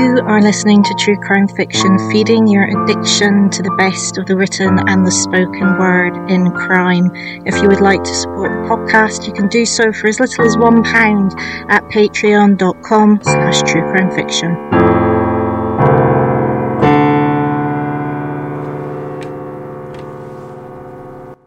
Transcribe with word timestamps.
You 0.00 0.16
are 0.24 0.40
listening 0.40 0.82
to 0.82 0.94
True 0.94 1.18
Crime 1.18 1.46
Fiction, 1.46 1.98
feeding 2.10 2.46
your 2.46 2.64
addiction 2.64 3.50
to 3.50 3.62
the 3.62 3.74
best 3.76 4.16
of 4.16 4.24
the 4.24 4.34
written 4.34 4.78
and 4.88 5.06
the 5.06 5.10
spoken 5.10 5.76
word 5.76 6.16
in 6.30 6.50
crime. 6.52 7.10
If 7.44 7.60
you 7.60 7.68
would 7.68 7.82
like 7.82 8.02
to 8.02 8.14
support 8.14 8.50
the 8.50 8.66
podcast, 8.66 9.26
you 9.26 9.34
can 9.34 9.48
do 9.48 9.66
so 9.66 9.92
for 9.92 10.08
as 10.08 10.18
little 10.18 10.46
as 10.46 10.56
one 10.56 10.82
pound 10.84 11.34
at 11.68 11.84
patreon.com 11.92 13.20
slash 13.22 13.60
true 13.70 13.82
crime 13.92 14.10
fiction. 14.10 14.56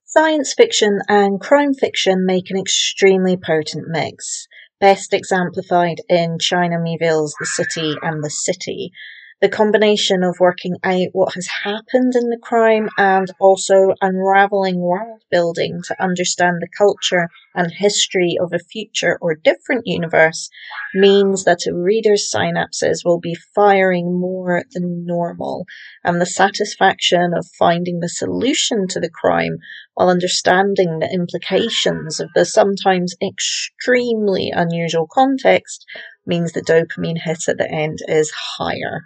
Science 0.05 0.53
fiction 0.53 0.99
and 1.09 1.41
crime 1.41 1.73
fiction 1.73 2.23
make 2.23 2.51
an 2.51 2.59
extremely 2.59 3.35
potent 3.35 3.87
mix 3.87 4.47
best 4.83 5.13
exemplified 5.13 6.01
in 6.09 6.37
China 6.37 6.75
Miéville's 6.75 7.33
The 7.39 7.45
City 7.45 7.95
and 8.01 8.21
the 8.21 8.29
City. 8.29 8.91
The 9.39 9.47
combination 9.47 10.23
of 10.23 10.41
working 10.41 10.75
out 10.83 11.07
what 11.13 11.35
has 11.35 11.47
happened 11.63 12.15
in 12.15 12.29
the 12.29 12.39
crime 12.41 12.89
and 12.97 13.29
also 13.39 13.93
unraveling 14.01 14.79
world 14.79 15.21
building 15.31 15.79
to 15.85 16.03
understand 16.03 16.57
the 16.59 16.67
culture 16.77 17.29
and 17.55 17.71
history 17.71 18.35
of 18.41 18.51
a 18.51 18.59
future 18.59 19.17
or 19.21 19.35
different 19.35 19.83
universe 19.85 20.49
means 20.93 21.45
that 21.45 21.65
a 21.65 21.73
reader's 21.73 22.29
synapses 22.33 23.05
will 23.05 23.19
be 23.19 23.37
firing 23.55 24.19
more 24.19 24.63
than 24.73 25.05
normal, 25.05 25.65
and 26.03 26.19
the 26.19 26.25
satisfaction 26.25 27.31
of 27.33 27.47
finding 27.57 27.99
the 27.99 28.09
solution 28.09 28.87
to 28.89 28.99
the 28.99 29.09
crime 29.09 29.59
while 29.95 30.09
understanding 30.09 30.99
the 30.99 31.11
implications 31.11 32.19
of 32.19 32.29
the 32.35 32.45
sometimes 32.45 33.15
extremely 33.21 34.51
unusual 34.53 35.07
context 35.11 35.85
means 36.25 36.51
the 36.51 36.61
dopamine 36.61 37.21
hit 37.23 37.47
at 37.47 37.57
the 37.57 37.69
end 37.69 37.99
is 38.07 38.31
higher. 38.57 39.01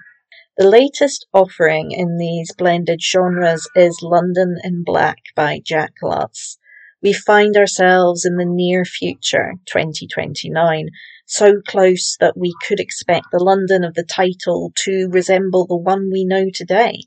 The 0.57 0.67
latest 0.67 1.27
offering 1.33 1.91
in 1.91 2.17
these 2.17 2.51
blended 2.57 3.01
genres 3.01 3.69
is 3.75 4.01
London 4.01 4.55
in 4.63 4.83
Black 4.83 5.17
by 5.35 5.61
Jack 5.63 5.93
Lutz. 6.01 6.57
We 7.01 7.13
find 7.13 7.55
ourselves 7.55 8.25
in 8.25 8.37
the 8.37 8.45
near 8.45 8.83
future, 8.83 9.53
2029, 9.67 10.89
so 11.27 11.61
close 11.67 12.17
that 12.19 12.35
we 12.35 12.55
could 12.67 12.79
expect 12.79 13.27
the 13.31 13.43
London 13.43 13.83
of 13.83 13.93
the 13.93 14.03
title 14.03 14.71
to 14.77 15.07
resemble 15.11 15.67
the 15.67 15.77
one 15.77 16.09
we 16.11 16.25
know 16.25 16.49
today. 16.51 17.01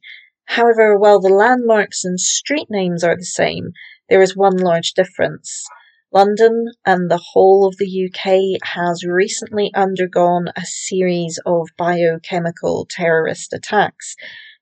However, 0.54 0.98
while 0.98 1.20
the 1.20 1.28
landmarks 1.28 2.04
and 2.04 2.18
street 2.18 2.66
names 2.68 3.04
are 3.04 3.14
the 3.14 3.24
same, 3.24 3.70
there 4.08 4.20
is 4.20 4.36
one 4.36 4.56
large 4.56 4.94
difference. 4.94 5.64
London 6.12 6.72
and 6.84 7.08
the 7.08 7.22
whole 7.32 7.68
of 7.68 7.76
the 7.76 8.10
UK 8.10 8.60
has 8.74 9.04
recently 9.04 9.70
undergone 9.76 10.48
a 10.56 10.62
series 10.64 11.38
of 11.46 11.68
biochemical 11.78 12.84
terrorist 12.90 13.52
attacks, 13.52 14.16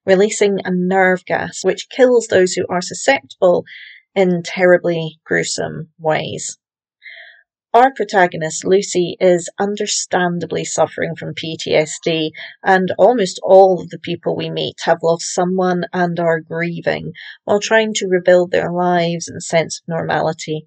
releasing 0.05 0.59
a 0.63 0.71
nerve 0.71 1.25
gas 1.25 1.65
which 1.65 1.89
kills 1.89 2.27
those 2.27 2.53
who 2.53 2.67
are 2.69 2.83
susceptible 2.83 3.65
in 4.15 4.43
terribly 4.43 5.19
gruesome 5.25 5.89
ways. 5.99 6.59
Our 7.79 7.93
protagonist, 7.95 8.65
Lucy, 8.65 9.17
is 9.21 9.49
understandably 9.57 10.65
suffering 10.65 11.15
from 11.15 11.37
PTSD, 11.37 12.33
and 12.65 12.93
almost 12.99 13.39
all 13.41 13.81
of 13.81 13.91
the 13.91 14.01
people 14.01 14.35
we 14.35 14.51
meet 14.51 14.81
have 14.83 14.99
lost 15.01 15.33
someone 15.33 15.85
and 15.93 16.19
are 16.19 16.41
grieving 16.41 17.13
while 17.45 17.61
trying 17.61 17.95
to 17.95 18.09
rebuild 18.09 18.51
their 18.51 18.73
lives 18.73 19.29
and 19.29 19.41
sense 19.41 19.79
of 19.79 19.87
normality. 19.87 20.67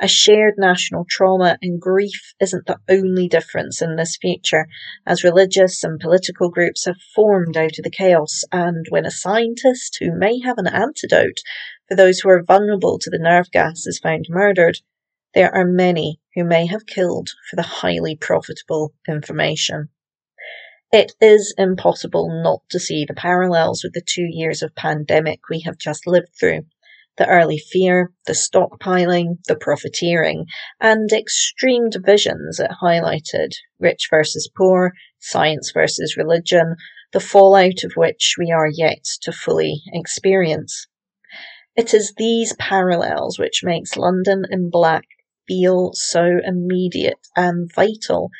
A 0.00 0.08
shared 0.08 0.54
national 0.56 1.04
trauma 1.06 1.58
and 1.60 1.78
grief 1.78 2.32
isn't 2.40 2.64
the 2.64 2.78
only 2.88 3.28
difference 3.28 3.82
in 3.82 3.96
this 3.96 4.16
future, 4.16 4.66
as 5.06 5.22
religious 5.22 5.84
and 5.84 6.00
political 6.00 6.48
groups 6.48 6.86
have 6.86 6.96
formed 7.14 7.58
out 7.58 7.76
of 7.76 7.84
the 7.84 7.90
chaos, 7.90 8.44
and 8.50 8.86
when 8.88 9.04
a 9.04 9.10
scientist 9.10 9.98
who 10.00 10.10
may 10.10 10.40
have 10.40 10.56
an 10.56 10.68
antidote 10.68 11.42
for 11.86 11.96
those 11.96 12.20
who 12.20 12.30
are 12.30 12.42
vulnerable 12.42 12.98
to 13.00 13.10
the 13.10 13.18
nerve 13.18 13.50
gas 13.50 13.86
is 13.86 13.98
found 13.98 14.24
murdered, 14.30 14.78
there 15.34 15.54
are 15.54 15.64
many 15.64 16.20
who 16.34 16.44
may 16.44 16.66
have 16.66 16.86
killed 16.86 17.30
for 17.48 17.56
the 17.56 17.62
highly 17.62 18.16
profitable 18.16 18.94
information. 19.08 19.88
It 20.92 21.12
is 21.20 21.54
impossible 21.58 22.42
not 22.42 22.62
to 22.70 22.78
see 22.78 23.04
the 23.04 23.14
parallels 23.14 23.82
with 23.82 23.92
the 23.92 24.00
two 24.06 24.26
years 24.30 24.62
of 24.62 24.74
pandemic 24.74 25.40
we 25.50 25.60
have 25.60 25.78
just 25.78 26.06
lived 26.06 26.30
through 26.38 26.66
the 27.16 27.26
early 27.26 27.58
fear, 27.58 28.12
the 28.26 28.34
stockpiling, 28.34 29.38
the 29.46 29.56
profiteering, 29.56 30.46
and 30.80 31.10
extreme 31.12 31.88
divisions 31.88 32.60
it 32.60 32.70
highlighted 32.82 33.52
rich 33.78 34.08
versus 34.10 34.50
poor, 34.56 34.92
science 35.18 35.70
versus 35.72 36.16
religion, 36.16 36.76
the 37.12 37.20
fallout 37.20 37.84
of 37.84 37.92
which 37.96 38.34
we 38.38 38.50
are 38.50 38.68
yet 38.68 39.04
to 39.22 39.32
fully 39.32 39.82
experience. 39.92 40.86
It 41.74 41.94
is 41.94 42.14
these 42.16 42.54
parallels 42.58 43.38
which 43.38 43.64
makes 43.64 43.96
London 43.96 44.44
in 44.50 44.70
Black 44.70 45.04
feel 45.46 45.90
so 45.94 46.38
immediate 46.44 47.26
and 47.36 47.70
vital, 47.74 48.30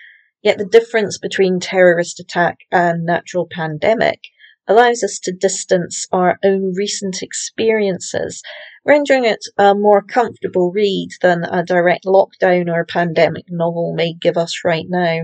yet 0.43 0.59
the 0.59 0.65
difference 0.65 1.19
between 1.19 1.61
terrorist 1.61 2.21
attack 2.21 2.59
and 2.71 3.05
natural 3.05 3.47
pandemic 3.51 4.21
allows 4.69 5.03
us 5.03 5.19
to 5.21 5.33
distance 5.33 6.07
our 6.13 6.39
own 6.45 6.73
recent 6.77 7.23
experiences, 7.23 8.43
rendering 8.85 9.25
it 9.25 9.45
a 9.59 9.75
more 9.75 10.03
comfortable 10.03 10.73
read 10.73 11.09
than 11.23 11.45
a 11.45 11.65
direct 11.65 12.05
lockdown 12.05 12.69
or 12.73 12.85
pandemic 12.85 13.45
novel 13.49 13.95
may 13.95 14.13
give 14.13 14.37
us 14.37 14.63
right 14.65 14.87
now. 14.89 15.21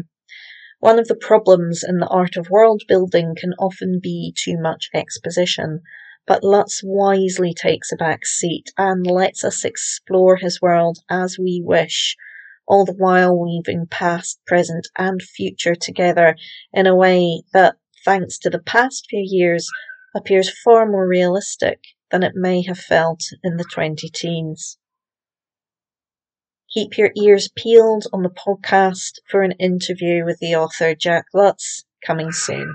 One 0.79 0.99
of 0.99 1.09
the 1.09 1.15
problems 1.17 1.85
in 1.87 1.99
the 1.99 2.09
art 2.09 2.37
of 2.37 2.51
world 2.51 2.83
building 2.89 3.35
can 3.37 3.53
often 3.59 4.01
be 4.03 4.35
too 4.37 4.59
much 4.59 4.91
exposition, 4.93 5.81
but 6.27 6.45
Lutz 6.45 6.83
wisely 6.85 7.53
takes 7.53 7.93
a 7.93 7.97
back 7.97 8.27
seat 8.27 8.73
and 8.79 9.07
lets 9.07 9.45
us 9.45 9.65
explore 9.65 10.37
his 10.37 10.61
world 10.61 10.99
as 11.11 11.39
we 11.39 11.63
wish, 11.65 12.17
all 12.67 12.85
the 12.85 12.95
while 12.95 13.37
weaving 13.37 13.87
past, 13.91 14.41
present, 14.47 14.89
and 14.97 15.21
future 15.21 15.75
together 15.75 16.37
in 16.73 16.87
a 16.87 16.95
way 16.95 17.43
that 17.53 17.77
thanks 18.05 18.39
to 18.39 18.51
the 18.51 18.59
past 18.59 19.07
few 19.09 19.25
years, 19.25 19.69
appears 20.15 20.51
far 20.63 20.87
more 20.87 21.09
realistic 21.09 21.81
than 22.11 22.23
it 22.23 22.33
may 22.35 22.63
have 22.63 22.79
felt 22.79 23.23
in 23.43 23.57
the 23.57 23.65
20 23.65 24.09
teens. 24.11 24.79
Keep 26.73 26.97
your 26.97 27.11
ears 27.17 27.51
peeled 27.55 28.07
on 28.13 28.23
the 28.23 28.31
podcast 28.31 29.19
for 29.31 29.43
an 29.43 29.53
interview 29.53 30.25
with 30.25 30.39
the 30.39 30.55
author 30.55 30.95
Jack 30.95 31.27
Lutz 31.35 31.85
coming 32.05 32.33
soon. 32.33 32.75